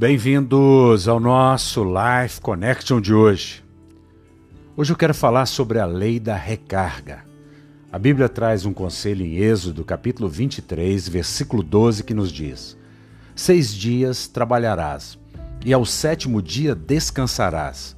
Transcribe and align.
Bem-vindos 0.00 1.06
ao 1.08 1.20
nosso 1.20 1.84
Life 1.84 2.40
Connection 2.40 3.02
de 3.02 3.12
hoje. 3.12 3.62
Hoje 4.74 4.94
eu 4.94 4.96
quero 4.96 5.12
falar 5.12 5.44
sobre 5.44 5.78
a 5.78 5.84
lei 5.84 6.18
da 6.18 6.34
recarga. 6.34 7.26
A 7.92 7.98
Bíblia 7.98 8.26
traz 8.26 8.64
um 8.64 8.72
conselho 8.72 9.26
em 9.26 9.36
Êxodo, 9.36 9.84
capítulo 9.84 10.26
23, 10.26 11.06
versículo 11.06 11.62
12, 11.62 12.02
que 12.02 12.14
nos 12.14 12.32
diz: 12.32 12.78
Seis 13.36 13.74
dias 13.74 14.26
trabalharás, 14.26 15.18
e 15.66 15.70
ao 15.70 15.84
sétimo 15.84 16.40
dia 16.40 16.74
descansarás, 16.74 17.94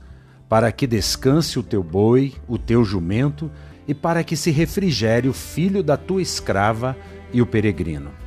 para 0.48 0.73
que 0.73 0.89
descanse 0.89 1.57
o 1.57 1.62
teu 1.62 1.84
boi, 1.84 2.34
o 2.48 2.59
teu 2.59 2.84
jumento, 2.84 3.48
e 3.87 3.95
para 3.95 4.25
que 4.25 4.37
se 4.37 4.50
refrigere 4.50 5.29
o 5.29 5.32
filho 5.32 5.84
da 5.84 5.96
tua 5.96 6.21
escrava 6.21 6.96
e 7.32 7.41
o 7.41 7.46
peregrino. 7.46 8.21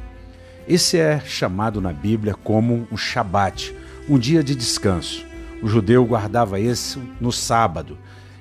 Esse 0.67 0.97
é 0.97 1.19
chamado 1.19 1.79
na 1.79 1.93
Bíblia 1.93 2.33
como 2.33 2.87
um 2.91 2.97
Shabat, 2.97 3.71
um 4.09 4.17
dia 4.17 4.43
de 4.43 4.55
descanso. 4.55 5.23
O 5.61 5.67
judeu 5.67 6.03
guardava 6.05 6.59
esse 6.59 6.97
no 7.21 7.31
sábado 7.31 7.99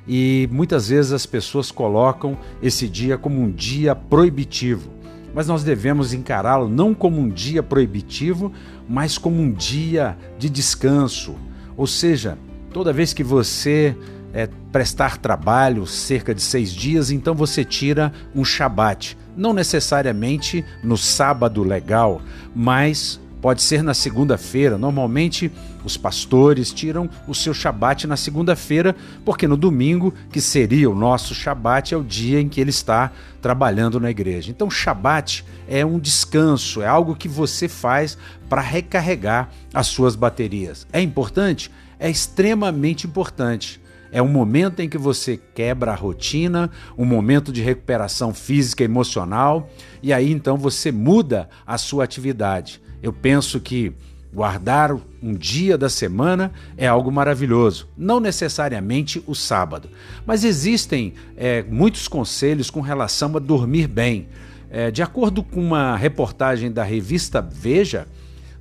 e 0.09 0.49
muitas 0.51 0.89
vezes 0.89 1.13
as 1.13 1.27
pessoas 1.27 1.71
colocam 1.71 2.39
esse 2.63 2.89
dia 2.89 3.19
como 3.19 3.39
um 3.39 3.51
dia 3.51 3.95
proibitivo. 3.95 4.91
Mas 5.35 5.47
nós 5.47 5.63
devemos 5.63 6.15
encará-lo 6.15 6.67
não 6.67 6.95
como 6.95 7.21
um 7.21 7.29
dia 7.29 7.63
proibitivo, 7.63 8.51
mas 8.89 9.19
como 9.19 9.43
um 9.43 9.53
dia 9.53 10.17
de 10.39 10.49
descanso. 10.49 11.35
Ou 11.77 11.87
seja, 11.87 12.39
toda 12.73 12.91
vez 12.91 13.13
que 13.13 13.23
você 13.23 13.95
é, 14.35 14.49
prestar 14.71 15.17
trabalho, 15.17 15.87
cerca 15.87 16.35
de 16.35 16.43
seis 16.43 16.71
dias, 16.73 17.11
então 17.11 17.35
você 17.35 17.65
tira 17.65 18.13
um 18.35 18.45
Shabat 18.45 19.17
não 19.37 19.53
necessariamente 19.53 20.65
no 20.83 20.97
sábado 20.97 21.63
legal, 21.63 22.23
mas 22.55 23.21
pode 23.41 23.63
ser 23.63 23.83
na 23.83 23.93
segunda-feira. 23.93 24.79
Normalmente 24.79 25.53
os 25.85 25.99
pastores 25.99 26.73
tiram 26.73 27.11
o 27.29 27.35
seu 27.35 27.53
shabat 27.53 28.07
na 28.07 28.17
segunda-feira, 28.17 28.97
porque 29.23 29.47
no 29.47 29.57
domingo, 29.57 30.15
que 30.33 30.41
seria 30.41 30.89
o 30.89 30.95
nosso 30.95 31.35
shabat, 31.35 31.93
é 31.93 31.97
o 31.97 32.03
dia 32.03 32.41
em 32.41 32.49
que 32.49 32.59
ele 32.59 32.71
está 32.71 33.13
trabalhando 33.43 34.01
na 34.01 34.11
igreja. 34.11 34.51
Então, 34.51 34.71
shabat 34.71 35.45
é 35.69 35.85
um 35.85 35.99
descanso, 35.99 36.81
é 36.81 36.87
algo 36.87 37.15
que 37.15 37.29
você 37.29 37.69
faz 37.69 38.17
para 38.49 38.63
recarregar 38.63 39.51
as 39.75 39.89
suas 39.89 40.17
baterias. 40.17 40.87
É 40.91 41.03
importante? 41.03 41.71
É 41.99 42.09
extremamente 42.09 43.07
importante. 43.07 43.79
É 44.15 44.23
um 44.23 44.29
momento 44.29 44.79
em 44.79 44.89
que 44.89 44.97
você 44.97 45.37
quebra 45.57 45.91
a 45.91 45.97
rotina, 45.97 46.71
um 46.97 47.05
momento 47.05 47.53
de 47.53 47.61
recuperação 47.61 48.33
física 48.33 48.85
e 48.85 48.87
emocional, 48.87 49.69
e 50.01 50.13
aí 50.13 50.31
então 50.31 50.57
você 50.57 50.93
muda 50.93 51.49
a 51.67 51.77
sua 51.77 52.05
atividade. 52.05 52.81
Eu 53.03 53.13
penso 53.13 53.59
que 53.59 53.93
guardar 54.33 54.97
um 55.21 55.35
dia 55.35 55.77
da 55.77 55.89
semana 55.89 56.53
é 56.77 56.87
algo 56.87 57.11
maravilhoso, 57.11 57.89
não 57.99 58.21
necessariamente 58.21 59.21
o 59.27 59.35
sábado, 59.35 59.91
mas 60.25 60.45
existem 60.45 61.15
é, 61.37 61.65
muitos 61.65 62.07
conselhos 62.07 62.71
com 62.71 62.81
relação 62.81 63.37
a 63.37 63.41
dormir 63.41 63.89
bem. 63.89 64.29
É, 64.71 64.93
de 64.93 65.03
acordo 65.03 65.43
com 65.43 65.61
uma 65.61 65.97
reportagem 65.97 66.71
da 66.71 66.85
revista 66.85 67.43
Veja, 67.43 68.07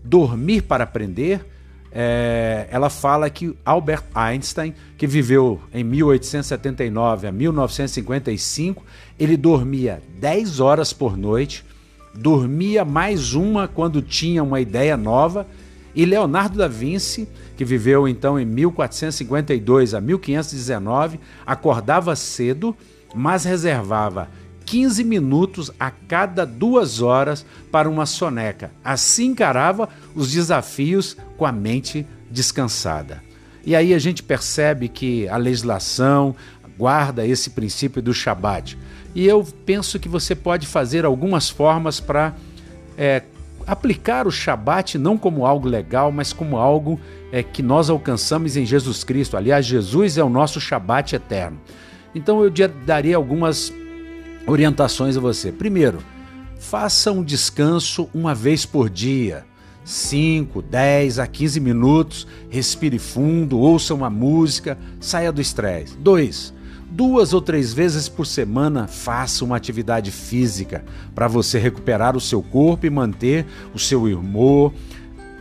dormir 0.04 0.64
para 0.64 0.84
aprender 0.84 1.53
é, 1.96 2.68
ela 2.72 2.90
fala 2.90 3.30
que 3.30 3.56
Albert 3.64 4.04
Einstein, 4.16 4.74
que 4.98 5.06
viveu 5.06 5.62
em 5.72 5.84
1879 5.84 7.28
a 7.28 7.32
1955, 7.32 8.84
ele 9.20 9.38
dormia 9.38 10.02
10 10.20 10.60
horas 10.60 10.92
por 10.92 11.16
noite, 11.16 11.64
dormia 12.16 12.84
mais 12.84 13.36
uma 13.36 13.68
quando 13.68 14.02
tinha 14.02 14.42
uma 14.42 14.60
ideia 14.60 14.98
nova, 14.98 15.46
e 15.96 16.04
Leonardo 16.06 16.58
da 16.58 16.68
Vinci, 16.68 17.28
que 17.56 17.64
viveu 17.64 18.08
então 18.08 18.40
em 18.40 18.46
1452 18.46 19.94
a 19.94 20.02
1519, 20.02 21.20
acordava 21.46 22.16
cedo, 22.16 22.76
mas 23.14 23.44
reservava 23.44 24.28
15 24.74 25.04
minutos 25.04 25.72
a 25.80 25.92
cada 25.92 26.48
duas 26.48 27.00
horas 27.00 27.46
para 27.72 27.88
uma 27.88 28.08
soneca. 28.08 28.72
Assim 28.84 29.26
encarava 29.26 29.88
os 30.16 30.32
desafios 30.32 31.16
com 31.38 31.46
a 31.46 31.52
mente 31.52 32.08
descansada. 32.32 33.22
E 33.64 33.76
aí 33.76 33.94
a 33.94 34.00
gente 34.00 34.24
percebe 34.24 34.88
que 34.88 35.30
a 35.30 35.38
legislação 35.38 36.36
guarda 36.76 37.24
esse 37.24 37.52
princípio 37.52 38.02
do 38.02 38.16
Shabat. 38.16 38.76
E 39.14 39.28
eu 39.28 39.46
penso 39.64 40.00
que 40.00 40.10
você 40.10 40.34
pode 40.34 40.66
fazer 40.66 41.06
algumas 41.06 41.52
formas 41.52 42.00
para 42.00 42.34
é, 42.98 43.22
aplicar 43.68 44.26
o 44.26 44.32
Shabat 44.32 44.98
não 44.98 45.20
como 45.20 45.46
algo 45.46 45.68
legal, 45.68 46.12
mas 46.12 46.34
como 46.34 46.58
algo 46.58 47.00
é, 47.32 47.44
que 47.44 47.62
nós 47.62 47.92
alcançamos 47.92 48.58
em 48.58 48.66
Jesus 48.66 49.04
Cristo. 49.04 49.38
Aliás, 49.38 49.68
Jesus 49.68 50.18
é 50.18 50.24
o 50.24 50.30
nosso 50.30 50.60
Shabat 50.60 51.16
eterno. 51.16 51.62
Então 52.16 52.44
eu 52.44 52.52
daria 52.84 53.16
algumas 53.16 53.72
orientações 54.48 55.18
a 55.18 55.20
você. 55.20 55.52
Primeiro, 55.52 56.00
faça 56.60 57.12
um 57.12 57.24
descanso 57.24 58.10
uma 58.14 58.34
vez 58.34 58.66
por 58.66 58.90
dia. 58.90 59.46
5, 59.86 60.62
10 60.62 61.20
a 61.20 61.28
15 61.28 61.60
minutos, 61.60 62.28
respire 62.50 62.98
fundo, 62.98 63.60
ouça 63.60 63.94
uma 63.94 64.10
música, 64.10 64.78
saia 65.00 65.32
do 65.32 65.42
estresse. 65.42 65.98
2. 65.98 66.54
Duas 66.90 67.34
ou 67.34 67.42
três 67.42 67.74
vezes 67.74 68.08
por 68.08 68.26
semana, 68.26 68.88
faça 68.88 69.44
uma 69.44 69.58
atividade 69.58 70.12
física 70.12 70.86
para 71.14 71.28
você 71.28 71.58
recuperar 71.58 72.16
o 72.16 72.22
seu 72.22 72.42
corpo 72.42 72.86
e 72.86 72.90
manter 72.90 73.46
o 73.74 73.80
seu 73.80 74.04
humor, 74.04 74.72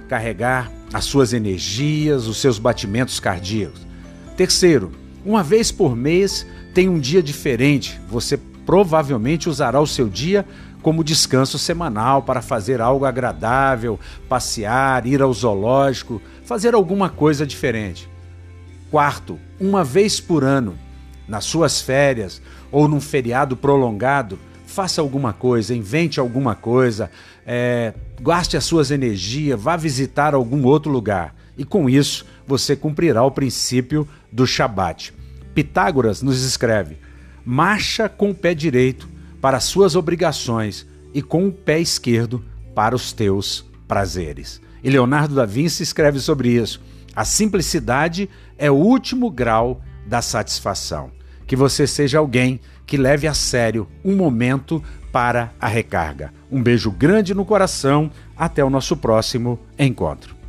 carregar 0.09 0.73
as 0.93 1.05
suas 1.05 1.33
energias, 1.33 2.27
os 2.27 2.39
seus 2.39 2.59
batimentos 2.59 3.21
cardíacos. 3.21 3.87
Terceiro, 4.37 4.93
uma 5.25 5.43
vez 5.43 5.71
por 5.71 5.95
mês 5.95 6.47
tem 6.75 6.89
um 6.89 6.99
dia 6.99 7.23
diferente. 7.23 8.01
Você 8.09 8.39
provavelmente 8.65 9.49
usará 9.49 9.81
o 9.81 9.87
seu 9.87 10.09
dia 10.09 10.47
como 10.83 11.05
descanso 11.05 11.59
semanal 11.59 12.23
para 12.23 12.43
fazer 12.43 12.81
algo 12.81 13.05
agradável, 13.05 13.99
passear, 14.29 15.07
ir 15.07 15.23
ao 15.23 15.33
zoológico, 15.33 16.21
fazer 16.45 16.75
alguma 16.75 17.09
coisa 17.09 17.47
diferente. 17.47 18.09
Quarto, 18.91 19.39
uma 19.61 19.85
vez 19.85 20.21
por 20.21 20.45
ano, 20.45 20.77
nas 21.27 21.45
suas 21.45 21.81
férias 21.81 22.43
ou 22.71 22.89
num 22.89 23.01
feriado 23.01 23.57
prolongado, 23.57 24.39
faça 24.67 25.01
alguma 25.01 25.33
coisa, 25.33 25.75
invente 25.75 26.19
alguma 26.19 26.55
coisa, 26.55 27.11
é, 27.47 27.95
gaste 28.21 28.57
as 28.57 28.65
suas 28.65 28.91
energias, 28.91 29.61
vá 29.61 29.77
visitar 29.77 30.35
algum 30.35 30.65
outro 30.67 30.91
lugar. 30.91 31.35
E 31.57 31.65
com 31.65 31.89
isso, 31.89 32.27
você 32.47 32.75
cumprirá 32.75 33.23
o 33.23 33.31
princípio 33.31 34.09
do 34.31 34.47
Shabat. 34.47 35.13
Pitágoras 35.55 36.23
nos 36.23 36.43
escreve: 36.43 36.99
marcha 37.45 38.09
com 38.09 38.31
o 38.31 38.35
pé 38.35 38.55
direito 38.55 39.09
para 39.41 39.57
as 39.57 39.65
suas 39.65 39.97
obrigações 39.97 40.87
e 41.13 41.21
com 41.21 41.47
o 41.47 41.53
pé 41.53 41.81
esquerdo 41.81 42.45
para 42.75 42.95
os 42.95 43.13
teus 43.13 43.65
prazeres. 43.87 44.61
E 44.83 44.91
Leonardo 44.91 45.35
da 45.35 45.47
Vinci 45.47 45.83
escreve 45.83 46.19
sobre 46.19 46.51
isso. 46.51 46.81
A 47.15 47.25
simplicidade 47.25 48.29
é 48.57 48.71
o 48.71 48.75
último 48.75 49.31
grau 49.31 49.83
da 50.07 50.23
satisfação. 50.23 51.11
Que 51.47 51.55
você 51.55 51.87
seja 51.87 52.19
alguém 52.19 52.61
que 52.87 52.97
leve 52.97 53.27
a 53.27 53.35
sério 53.35 53.87
um 54.05 54.17
momento 54.17 54.83
para 55.13 55.53
a 55.61 55.69
recarga. 55.69 56.33
Um 56.51 56.63
beijo 56.63 56.91
grande 56.91 57.35
no 57.35 57.45
coração. 57.45 58.11
Até 58.37 58.65
o 58.65 58.71
nosso 58.71 58.97
próximo 58.97 59.59
encontro. 59.79 60.42